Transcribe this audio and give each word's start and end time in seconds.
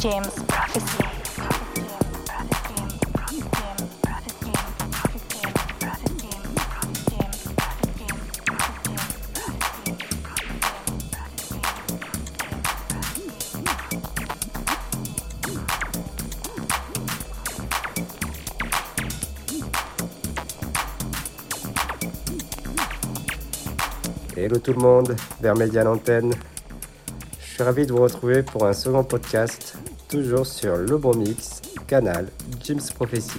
James 0.00 0.30
Prophecy. 0.46 0.98
Hello 24.36 24.58
tout 24.58 24.72
le 24.72 24.78
monde, 24.78 25.16
vers 25.40 25.56
Média 25.56 25.82
l'antenne. 25.82 26.32
Je 27.40 27.54
suis 27.54 27.62
ravi 27.64 27.86
de 27.86 27.92
vous 27.92 28.02
retrouver 28.02 28.44
pour 28.44 28.64
un 28.66 28.72
second 28.72 29.02
podcast, 29.02 29.77
toujours 30.08 30.46
sur 30.46 30.76
le 30.76 30.96
bon 30.96 31.14
mix, 31.14 31.60
canal 31.86 32.28
James 32.64 32.80
Prophecy, 32.94 33.38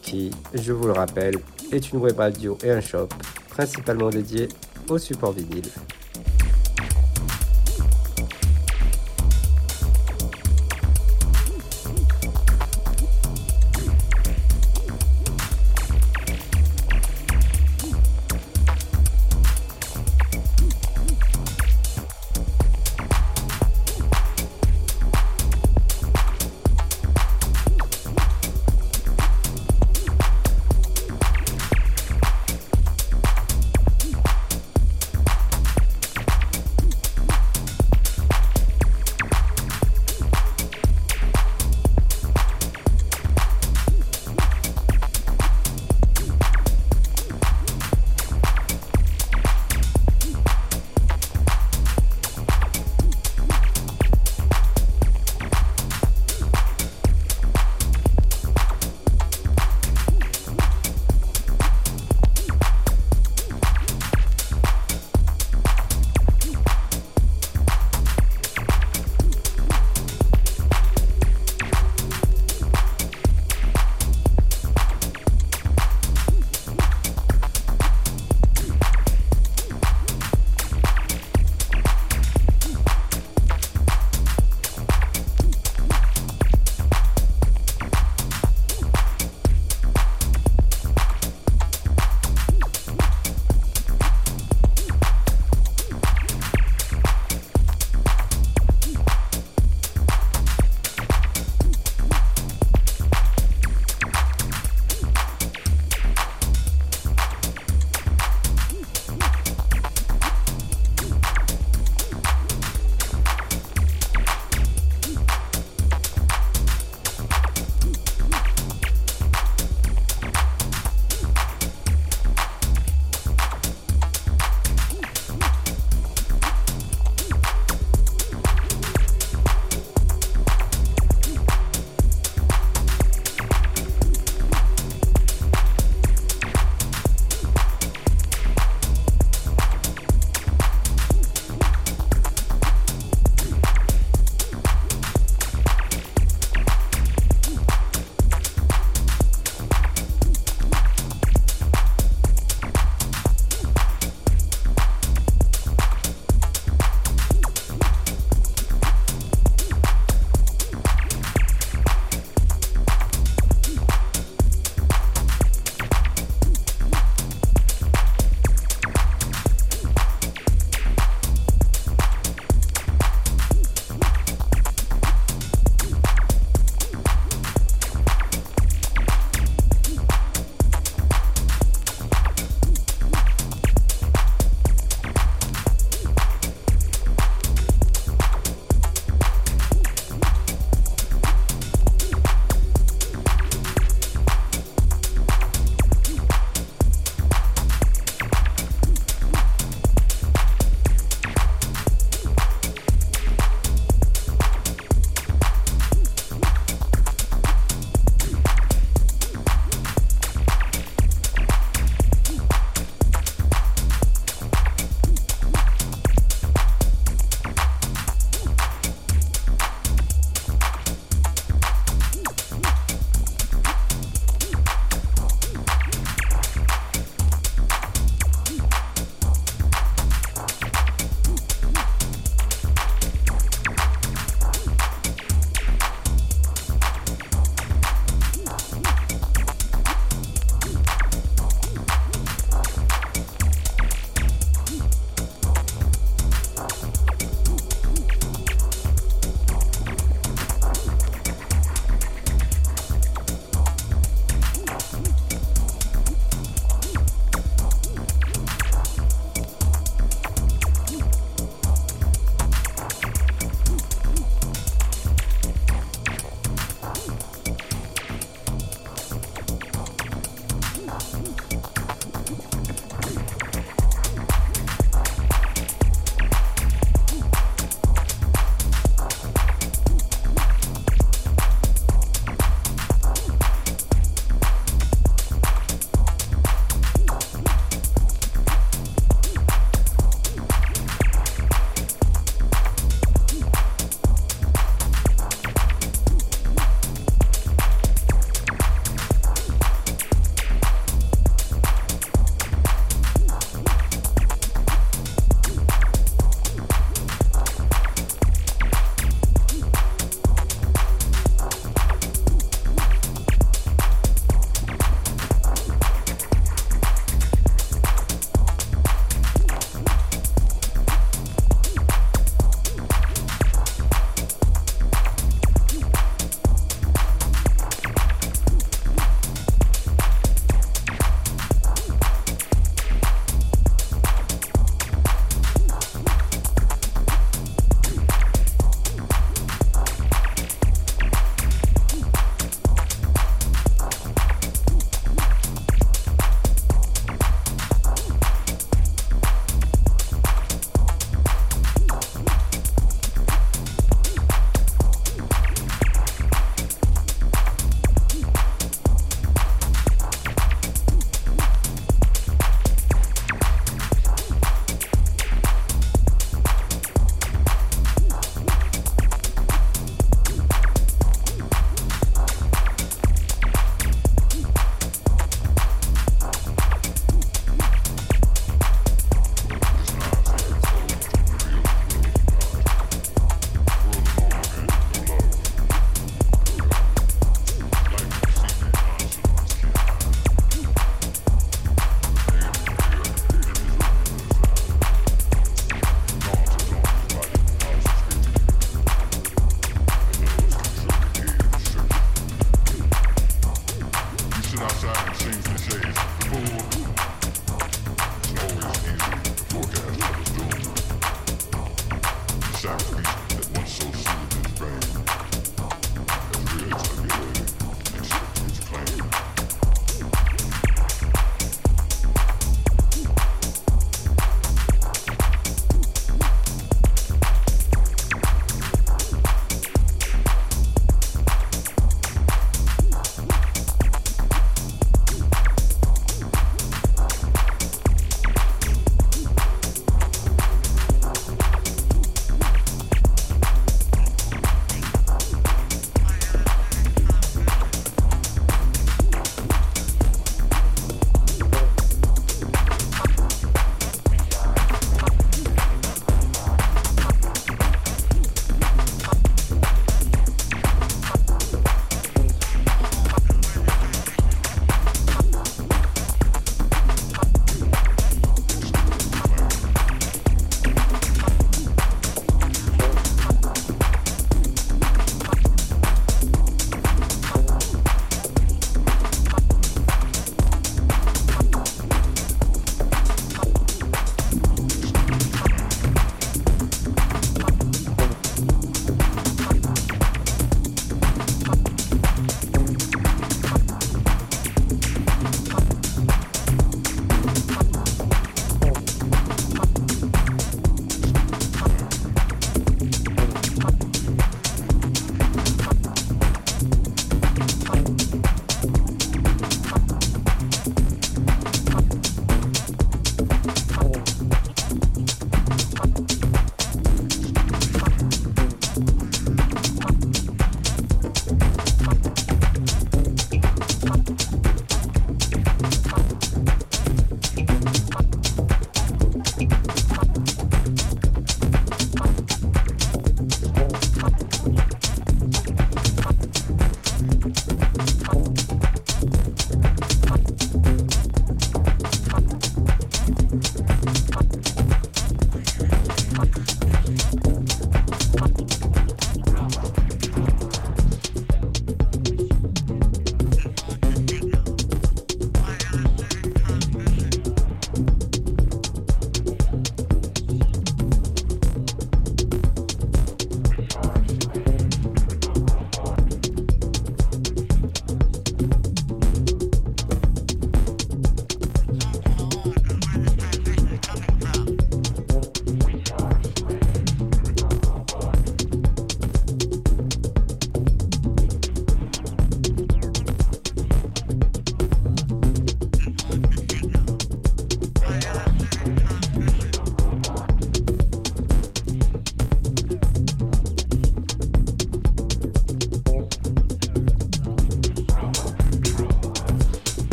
qui, 0.00 0.30
je 0.54 0.72
vous 0.72 0.86
le 0.86 0.92
rappelle, 0.92 1.34
est 1.72 1.92
une 1.92 1.98
web 1.98 2.18
radio 2.18 2.56
et 2.62 2.70
un 2.70 2.80
shop 2.80 3.08
principalement 3.50 4.08
dédié 4.08 4.48
au 4.88 4.98
support 4.98 5.32
vinyle. 5.32 5.68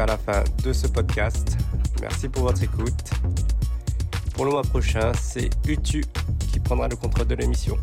À 0.00 0.06
la 0.06 0.16
fin 0.16 0.42
de 0.64 0.72
ce 0.72 0.86
podcast. 0.86 1.58
Merci 2.00 2.28
pour 2.28 2.44
votre 2.44 2.62
écoute. 2.62 3.10
Pour 4.34 4.46
le 4.46 4.50
mois 4.50 4.62
prochain, 4.62 5.12
c'est 5.20 5.50
Utu 5.68 6.02
qui 6.50 6.58
prendra 6.58 6.88
le 6.88 6.96
contrôle 6.96 7.26
de 7.26 7.34
l'émission. 7.34 7.76